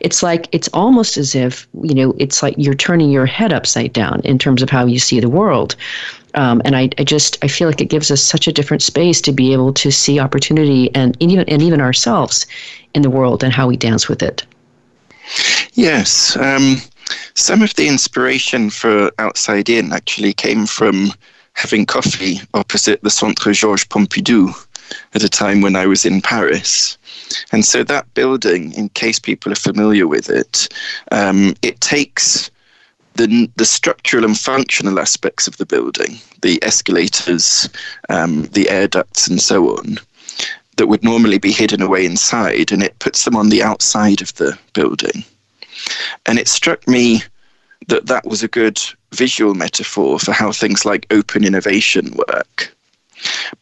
[0.00, 3.92] it's like it's almost as if you know it's like you're turning your head upside
[3.92, 5.76] down in terms of how you see the world.
[6.36, 9.20] Um, and I, I just I feel like it gives us such a different space
[9.22, 12.46] to be able to see opportunity and, and even and even ourselves
[12.94, 14.44] in the world and how we dance with it.
[15.72, 16.76] Yes, um,
[17.34, 21.12] some of the inspiration for Outside In actually came from
[21.54, 24.54] having coffee opposite the Centre Georges Pompidou
[25.14, 26.98] at a time when I was in Paris.
[27.50, 30.68] And so that building, in case people are familiar with it,
[31.10, 32.50] um, it takes
[33.16, 37.68] the, the structural and functional aspects of the building, the escalators,
[38.08, 39.98] um, the air ducts, and so on,
[40.76, 44.34] that would normally be hidden away inside, and it puts them on the outside of
[44.34, 45.24] the building.
[46.26, 47.22] And it struck me
[47.88, 48.80] that that was a good
[49.12, 52.75] visual metaphor for how things like open innovation work.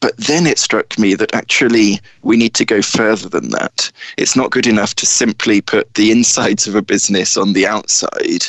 [0.00, 3.90] But then it struck me that actually we need to go further than that.
[4.16, 8.44] It's not good enough to simply put the insides of a business on the outside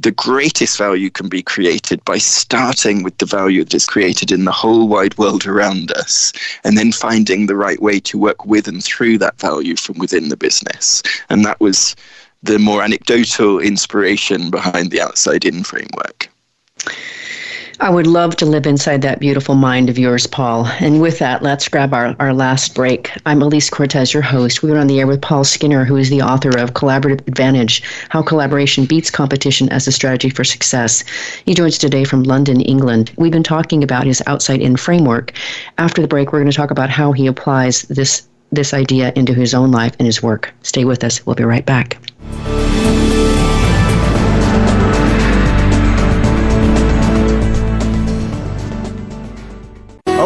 [0.00, 4.44] the greatest value can be created by starting with the value that is created in
[4.44, 6.32] the whole wide world around us
[6.62, 10.28] and then finding the right way to work with and through that value from within
[10.28, 11.02] the business.
[11.30, 11.96] And that was
[12.44, 16.28] the more anecdotal inspiration behind the outside in framework.
[17.80, 20.66] I would love to live inside that beautiful mind of yours, Paul.
[20.80, 23.12] And with that, let's grab our, our last break.
[23.24, 24.64] I'm Elise Cortes, your host.
[24.64, 27.84] We are on the air with Paul Skinner, who is the author of Collaborative Advantage
[28.08, 31.04] How Collaboration Beats Competition as a Strategy for Success.
[31.44, 33.12] He joins today from London, England.
[33.16, 35.32] We've been talking about his outside in framework.
[35.78, 39.34] After the break, we're going to talk about how he applies this, this idea into
[39.34, 40.52] his own life and his work.
[40.64, 41.24] Stay with us.
[41.24, 41.96] We'll be right back.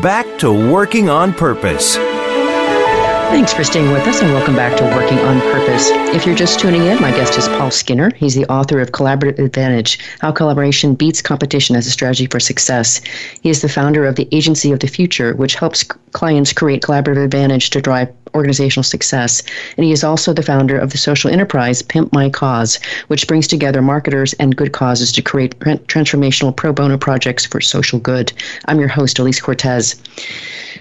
[0.00, 1.96] back to working on purpose.
[1.96, 5.88] Thanks for staying with us and welcome back to Working on Purpose.
[6.14, 8.14] If you're just tuning in, my guest is Paul Skinner.
[8.14, 13.02] He's the author of Collaborative Advantage How Collaboration Beats Competition as a Strategy for Success.
[13.42, 15.82] He is the founder of the Agency of the Future, which helps
[16.12, 19.42] clients create collaborative advantage to drive organizational success.
[19.76, 22.78] And he is also the founder of the social enterprise Pimp My Cause,
[23.08, 27.98] which brings together marketers and good causes to create transformational pro bono projects for social
[27.98, 28.32] good.
[28.66, 29.96] I'm your host, Elise Cortes.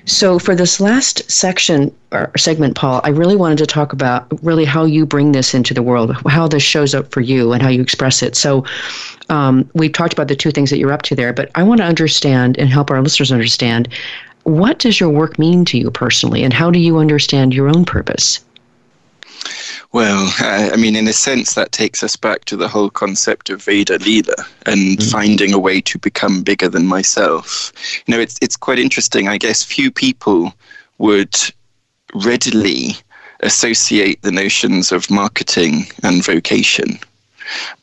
[0.06, 4.66] So, for this last section or segment, Paul, I really wanted to talk about really
[4.66, 7.70] how you bring this into the world, how this shows up for you, and how
[7.70, 8.36] you express it.
[8.36, 8.66] So,
[9.30, 11.80] um, we've talked about the two things that you're up to there, but I want
[11.80, 13.88] to understand and help our listeners understand
[14.44, 17.86] what does your work mean to you personally, and how do you understand your own
[17.86, 18.44] purpose?
[19.94, 23.64] Well, I mean, in a sense, that takes us back to the whole concept of
[23.64, 25.12] Veda Leela and mm.
[25.12, 27.72] finding a way to become bigger than myself.
[28.06, 29.28] You know, it's it's quite interesting.
[29.28, 30.54] I guess few people
[30.98, 31.36] would
[32.16, 32.96] readily
[33.42, 36.98] associate the notions of marketing and vocation,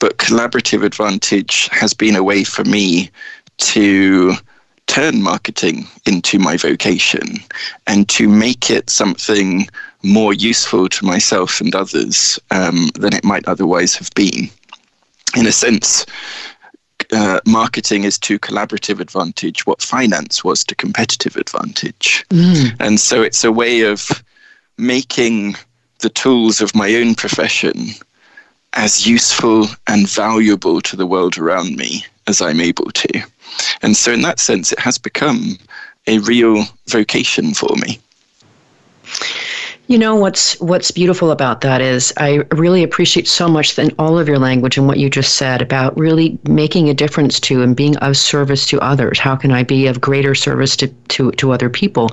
[0.00, 3.10] but collaborative advantage has been a way for me
[3.58, 4.34] to
[4.86, 7.38] turn marketing into my vocation
[7.86, 9.68] and to make it something
[10.02, 14.50] more useful to myself and others um, than it might otherwise have been.
[15.36, 16.06] In a sense,
[17.12, 22.24] uh, marketing is to collaborative advantage what finance was to competitive advantage.
[22.30, 22.76] Mm.
[22.80, 24.10] And so it's a way of
[24.78, 25.56] making
[26.00, 27.90] the tools of my own profession
[28.72, 33.22] as useful and valuable to the world around me as I'm able to.
[33.82, 35.58] And so, in that sense, it has become
[36.06, 37.98] a real vocation for me.
[39.90, 44.20] You know what's what's beautiful about that is I really appreciate so much in all
[44.20, 47.74] of your language and what you just said about really making a difference to and
[47.74, 49.18] being of service to others.
[49.18, 52.08] How can I be of greater service to to, to other people?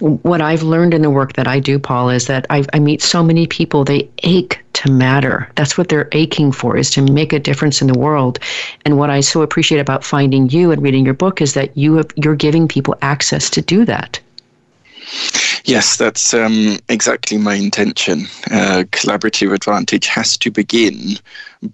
[0.00, 3.00] What I've learned in the work that I do, Paul, is that I, I meet
[3.00, 5.48] so many people they ache to matter.
[5.54, 8.40] That's what they're aching for is to make a difference in the world.
[8.84, 11.94] And what I so appreciate about finding you and reading your book is that you
[11.94, 14.18] have you're giving people access to do that.
[15.64, 18.22] Yes, that's um, exactly my intention.
[18.50, 21.16] Uh, collaborative advantage has to begin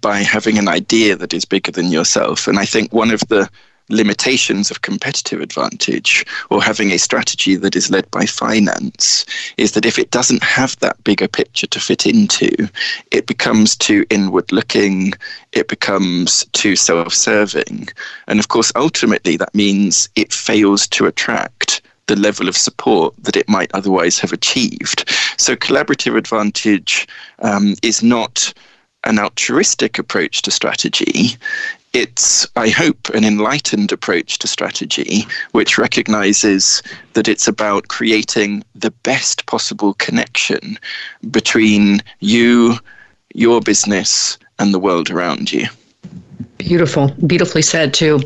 [0.01, 2.47] by having an idea that is bigger than yourself.
[2.47, 3.49] And I think one of the
[3.89, 9.25] limitations of competitive advantage or having a strategy that is led by finance
[9.57, 12.49] is that if it doesn't have that bigger picture to fit into,
[13.11, 15.13] it becomes too inward looking,
[15.53, 17.87] it becomes too self serving.
[18.27, 23.37] And of course, ultimately, that means it fails to attract the level of support that
[23.37, 25.09] it might otherwise have achieved.
[25.37, 27.07] So, collaborative advantage
[27.39, 28.53] um, is not
[29.03, 31.37] an altruistic approach to strategy.
[31.93, 36.83] It's, I hope, an enlightened approach to strategy, which recognizes
[37.13, 40.77] that it's about creating the best possible connection
[41.31, 42.77] between you,
[43.33, 45.67] your business, and the world around you.
[46.57, 48.19] Beautiful, beautifully said too.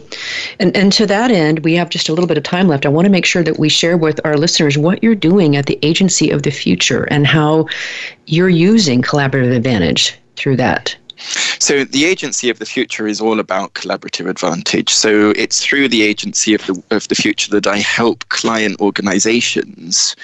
[0.60, 2.86] And and to that end, we have just a little bit of time left.
[2.86, 5.66] I want to make sure that we share with our listeners what you're doing at
[5.66, 7.68] the Agency of the Future and how
[8.28, 10.96] you're using collaborative advantage through that.
[11.60, 14.90] So, the Agency of the Future is all about collaborative advantage.
[14.90, 20.16] So, it's through the Agency of the, of the Future that I help client organizations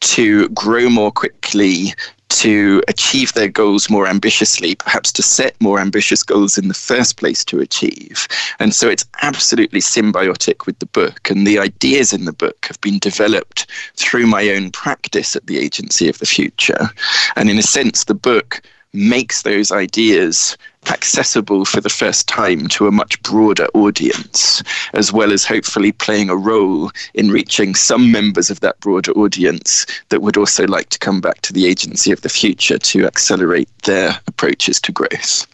[0.00, 1.94] to grow more quickly,
[2.30, 7.16] to achieve their goals more ambitiously, perhaps to set more ambitious goals in the first
[7.16, 8.26] place to achieve.
[8.58, 11.30] And so it's absolutely symbiotic with the book.
[11.30, 13.66] And the ideas in the book have been developed
[13.96, 16.88] through my own practice at the Agency of the Future.
[17.36, 18.62] And in a sense, the book
[18.92, 20.56] makes those ideas
[20.90, 24.62] accessible for the first time to a much broader audience,
[24.94, 29.86] as well as hopefully playing a role in reaching some members of that broader audience
[30.08, 33.68] that would also like to come back to the agency of the future to accelerate
[33.84, 35.46] their approaches to growth.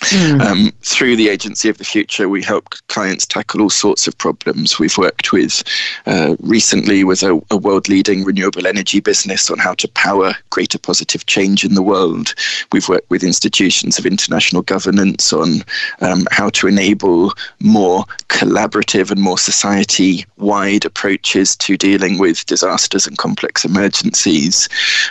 [0.00, 0.40] Mm.
[0.40, 4.78] Um, through the Agency of the Future, we help clients tackle all sorts of problems.
[4.78, 5.62] We've worked with
[6.06, 10.78] uh, recently with a, a world leading renewable energy business on how to power greater
[10.78, 12.34] positive change in the world.
[12.72, 15.62] We've worked with institutions of international governance on
[16.00, 23.06] um, how to enable more collaborative and more society wide approaches to dealing with disasters
[23.06, 24.68] and complex emergencies.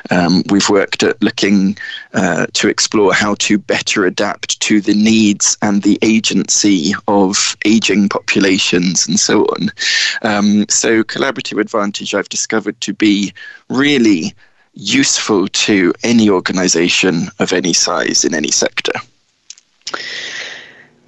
[0.09, 1.77] Um, we've worked at looking
[2.13, 8.09] uh, to explore how to better adapt to the needs and the agency of aging
[8.09, 9.69] populations and so on.
[10.21, 13.33] Um, so, collaborative advantage I've discovered to be
[13.69, 14.33] really
[14.73, 18.93] useful to any organization of any size in any sector.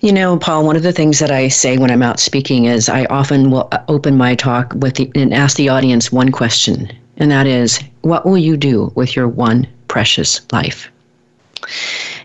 [0.01, 2.89] You know, Paul, one of the things that I say when I'm out speaking is
[2.89, 7.29] I often will open my talk with the, and ask the audience one question, and
[7.29, 10.90] that is, what will you do with your one precious life?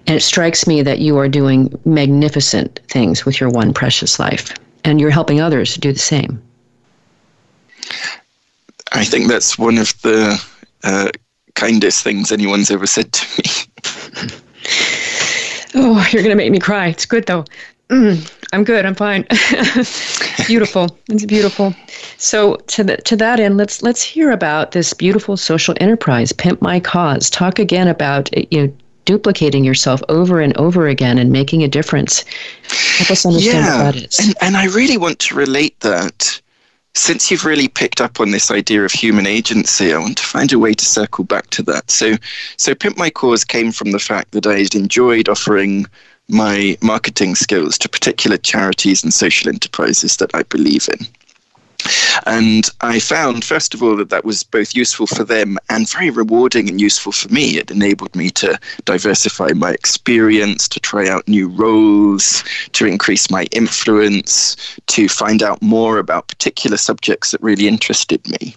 [0.07, 4.53] And it strikes me that you are doing magnificent things with your one precious life,
[4.85, 6.43] and you're helping others do the same.
[8.93, 10.43] I think that's one of the
[10.85, 11.11] uh,
[11.55, 13.51] kindest things anyone's ever said to me.
[15.75, 16.89] oh, you're going to make me cry.
[16.89, 17.45] It's good, though.
[17.91, 18.85] Mm, I'm good.
[18.85, 19.27] I'm fine.
[20.47, 20.99] beautiful.
[21.09, 21.75] It's beautiful.
[22.17, 26.61] So to the, to that end, let's let's hear about this beautiful social enterprise, Pimp
[26.61, 27.31] My Cause.
[27.31, 28.73] Talk again about you know
[29.07, 32.25] duplicating yourself over and over again and making a difference.
[32.99, 33.85] Help us understand yeah.
[33.85, 34.19] what that is.
[34.19, 36.41] And, and I really want to relate that.
[36.95, 40.51] Since you've really picked up on this idea of human agency, I want to find
[40.53, 41.91] a way to circle back to that.
[41.91, 42.17] So,
[42.57, 45.85] so Pimp My Cause came from the fact that I had enjoyed offering
[46.29, 51.07] my marketing skills to particular charities and social enterprises that I believe in.
[52.25, 56.11] And I found, first of all, that that was both useful for them and very
[56.11, 57.59] rewarding and useful for me.
[57.59, 63.45] It enabled me to diversify my experience, to try out new roles, to increase my
[63.53, 64.57] influence,
[64.87, 68.57] to find out more about particular subjects that really interested me.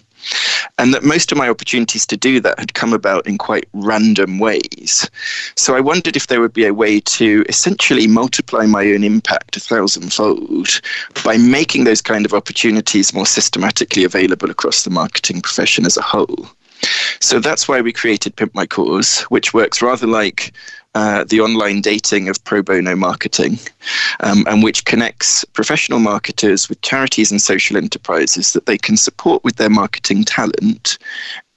[0.78, 4.38] And that most of my opportunities to do that had come about in quite random
[4.38, 5.10] ways.
[5.56, 9.56] So I wondered if there would be a way to essentially multiply my own impact
[9.56, 10.80] a thousandfold
[11.24, 16.02] by making those kind of opportunities more systematically available across the marketing profession as a
[16.02, 16.48] whole.
[17.20, 20.52] So that's why we created Pimp My Cause, which works rather like
[20.94, 23.58] uh, the online dating of pro bono marketing,
[24.20, 29.44] um, and which connects professional marketers with charities and social enterprises that they can support
[29.44, 30.98] with their marketing talent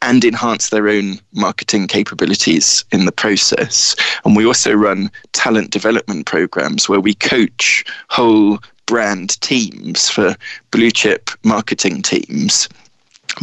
[0.04, 3.96] and enhance their own marketing capabilities in the process.
[4.26, 10.36] And we also run talent development programs where we coach whole brand teams for
[10.72, 12.68] blue chip marketing teams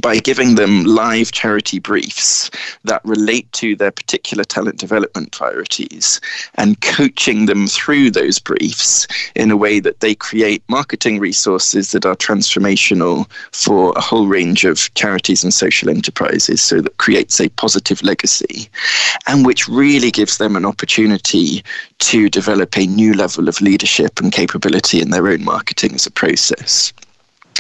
[0.03, 2.51] by giving them live charity briefs
[2.85, 6.21] that relate to their particular talent development priorities
[6.55, 12.07] and coaching them through those briefs in a way that they create marketing resources that
[12.07, 17.49] are transformational for a whole range of charities and social enterprises so that creates a
[17.51, 18.69] positive legacy
[19.27, 21.65] and which really gives them an opportunity
[21.99, 26.11] to develop a new level of leadership and capability in their own marketing as a
[26.11, 26.93] process.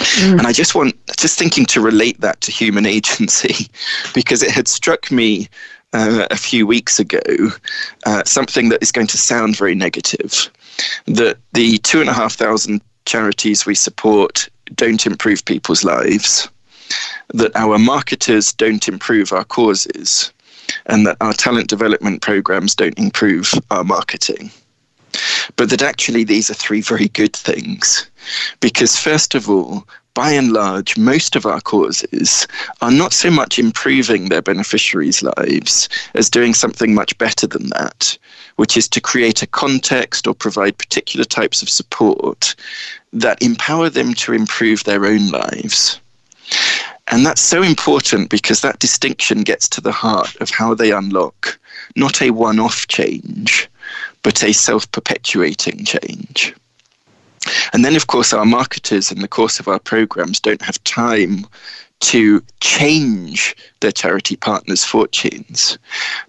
[0.00, 0.38] Mm.
[0.38, 3.68] And I just want, just thinking to relate that to human agency,
[4.14, 5.48] because it had struck me
[5.92, 7.20] uh, a few weeks ago
[8.06, 10.48] uh, something that is going to sound very negative
[11.06, 16.48] that the two and a half thousand charities we support don't improve people's lives,
[17.34, 20.32] that our marketers don't improve our causes,
[20.86, 24.50] and that our talent development programs don't improve our marketing.
[25.56, 28.08] But that actually these are three very good things.
[28.60, 32.46] Because, first of all, by and large, most of our causes
[32.82, 38.18] are not so much improving their beneficiaries' lives as doing something much better than that,
[38.56, 42.54] which is to create a context or provide particular types of support
[43.12, 46.00] that empower them to improve their own lives.
[47.08, 51.58] And that's so important because that distinction gets to the heart of how they unlock
[51.96, 53.68] not a one off change,
[54.22, 56.54] but a self perpetuating change.
[57.72, 61.46] And then, of course, our marketers in the course of our programs don't have time
[62.00, 65.78] to change their charity partners' fortunes,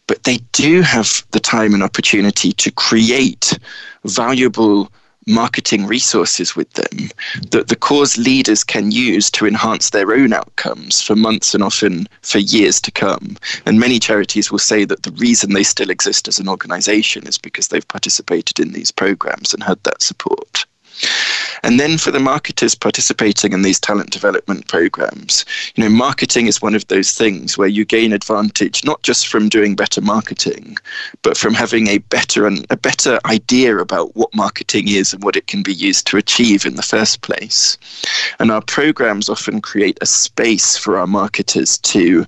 [0.07, 3.57] but they do have the time and opportunity to create
[4.03, 4.91] valuable
[5.27, 7.09] marketing resources with them
[7.51, 12.07] that the cause leaders can use to enhance their own outcomes for months and often
[12.23, 13.37] for years to come.
[13.65, 17.37] And many charities will say that the reason they still exist as an organization is
[17.37, 20.65] because they've participated in these programs and had that support.
[21.63, 26.61] And then for the marketers participating in these talent development programs, you know, marketing is
[26.61, 30.77] one of those things where you gain advantage not just from doing better marketing,
[31.21, 35.35] but from having a better and a better idea about what marketing is and what
[35.35, 37.77] it can be used to achieve in the first place.
[38.39, 42.25] And our programs often create a space for our marketers to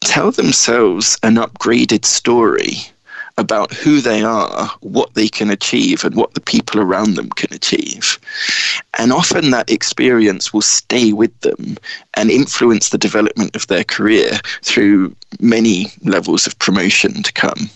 [0.00, 2.90] tell themselves an upgraded story
[3.38, 7.52] about who they are, what they can achieve, and what the people around them can
[7.52, 8.18] achieve.
[8.98, 11.76] And often that experience will stay with them
[12.14, 17.68] and influence the development of their career through many levels of promotion to come.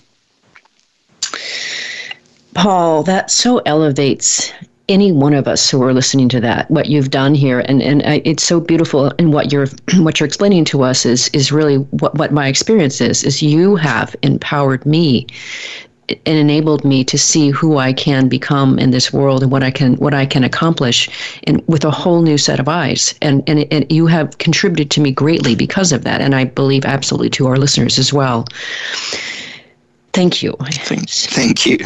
[2.54, 4.52] Paul, that so elevates
[4.90, 8.02] any one of us who are listening to that what you've done here and and
[8.02, 9.66] uh, it's so beautiful and what you're
[9.98, 13.76] what you're explaining to us is is really what what my experience is is you
[13.76, 15.26] have empowered me
[16.26, 19.70] and enabled me to see who I can become in this world and what I
[19.70, 21.08] can what I can accomplish
[21.44, 23.14] and with a whole new set of eyes.
[23.22, 26.84] And and, and you have contributed to me greatly because of that and I believe
[26.84, 28.44] absolutely to our listeners as well.
[30.12, 30.56] Thank you.
[30.60, 31.78] Thank, thank you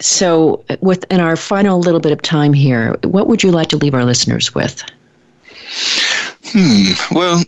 [0.00, 3.94] so, within our final little bit of time here, what would you like to leave
[3.94, 4.82] our listeners with?
[6.46, 7.14] Hmm.
[7.14, 7.42] Well,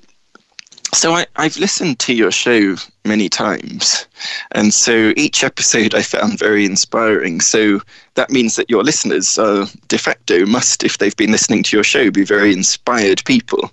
[0.95, 4.07] so I, have listened to your show many times,
[4.53, 7.41] and so each episode I found very inspiring.
[7.41, 7.81] So
[8.15, 11.85] that means that your listeners are de facto must, if they've been listening to your
[11.85, 13.71] show, be very inspired people,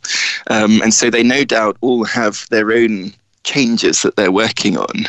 [0.49, 3.13] um, and so they no doubt all have their own
[3.43, 5.05] changes that they're working on.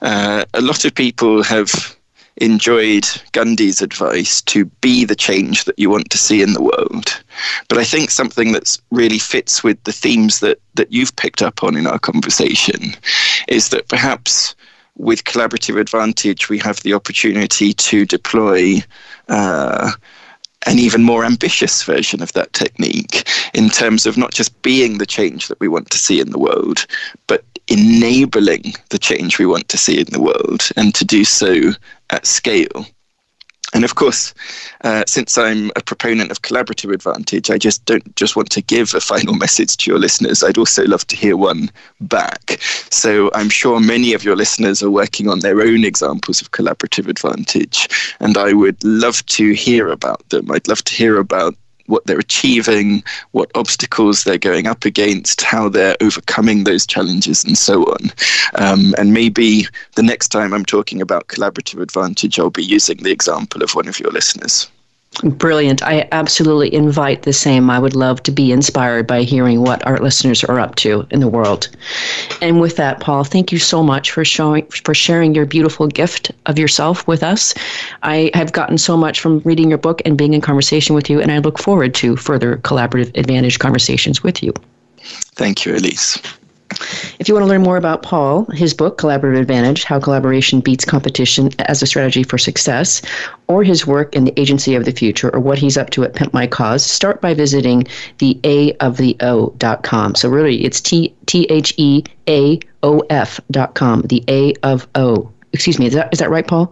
[0.00, 1.96] Uh, a lot of people have
[2.38, 7.22] enjoyed Gandhi's advice to be the change that you want to see in the world.
[7.68, 11.62] But I think something that's really fits with the themes that, that you've picked up
[11.62, 12.94] on in our conversation
[13.48, 14.54] is that perhaps
[14.96, 18.82] with collaborative advantage, we have the opportunity to deploy
[19.28, 19.90] uh,
[20.66, 25.06] an even more ambitious version of that technique in terms of not just being the
[25.06, 26.86] change that we want to see in the world,
[27.26, 31.72] but enabling the change we want to see in the world and to do so
[32.10, 32.86] at scale.
[33.74, 34.32] And of course,
[34.82, 38.94] uh, since I'm a proponent of collaborative advantage, I just don't just want to give
[38.94, 40.44] a final message to your listeners.
[40.44, 42.60] I'd also love to hear one back.
[42.90, 47.08] So I'm sure many of your listeners are working on their own examples of collaborative
[47.08, 47.88] advantage,
[48.20, 50.52] and I would love to hear about them.
[50.52, 51.56] I'd love to hear about
[51.86, 57.58] what they're achieving, what obstacles they're going up against, how they're overcoming those challenges, and
[57.58, 58.12] so on.
[58.54, 63.12] Um, and maybe the next time I'm talking about collaborative advantage, I'll be using the
[63.12, 64.68] example of one of your listeners.
[65.22, 65.82] Brilliant.
[65.82, 67.70] I absolutely invite the same.
[67.70, 71.20] I would love to be inspired by hearing what our listeners are up to in
[71.20, 71.68] the world.
[72.42, 76.32] And with that, Paul, thank you so much for showing for sharing your beautiful gift
[76.46, 77.54] of yourself with us.
[78.02, 81.20] I have gotten so much from reading your book and being in conversation with you,
[81.20, 84.52] and I look forward to further collaborative advantage conversations with you.
[84.98, 86.18] Thank you, Elise.
[87.18, 90.84] If you want to learn more about Paul, his book, Collaborative Advantage How Collaboration Beats
[90.84, 93.02] Competition as a Strategy for Success,
[93.46, 96.14] or his work in the Agency of the Future, or what he's up to at
[96.14, 97.84] Pimp My Cause, start by visiting
[98.18, 100.14] the A of the O.com.
[100.14, 105.86] So, really, it's T H E A O F.com, the A of O excuse me,
[105.86, 106.70] is that, is that right, Paul?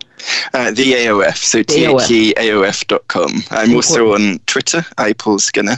[0.52, 3.30] Uh, the AOF, so THEAOF.com.
[3.50, 5.76] I'm also on Twitter, I Paul Skinner,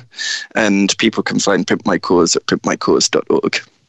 [0.54, 3.60] and people can find Pimp My Cause at pimpmycause.org.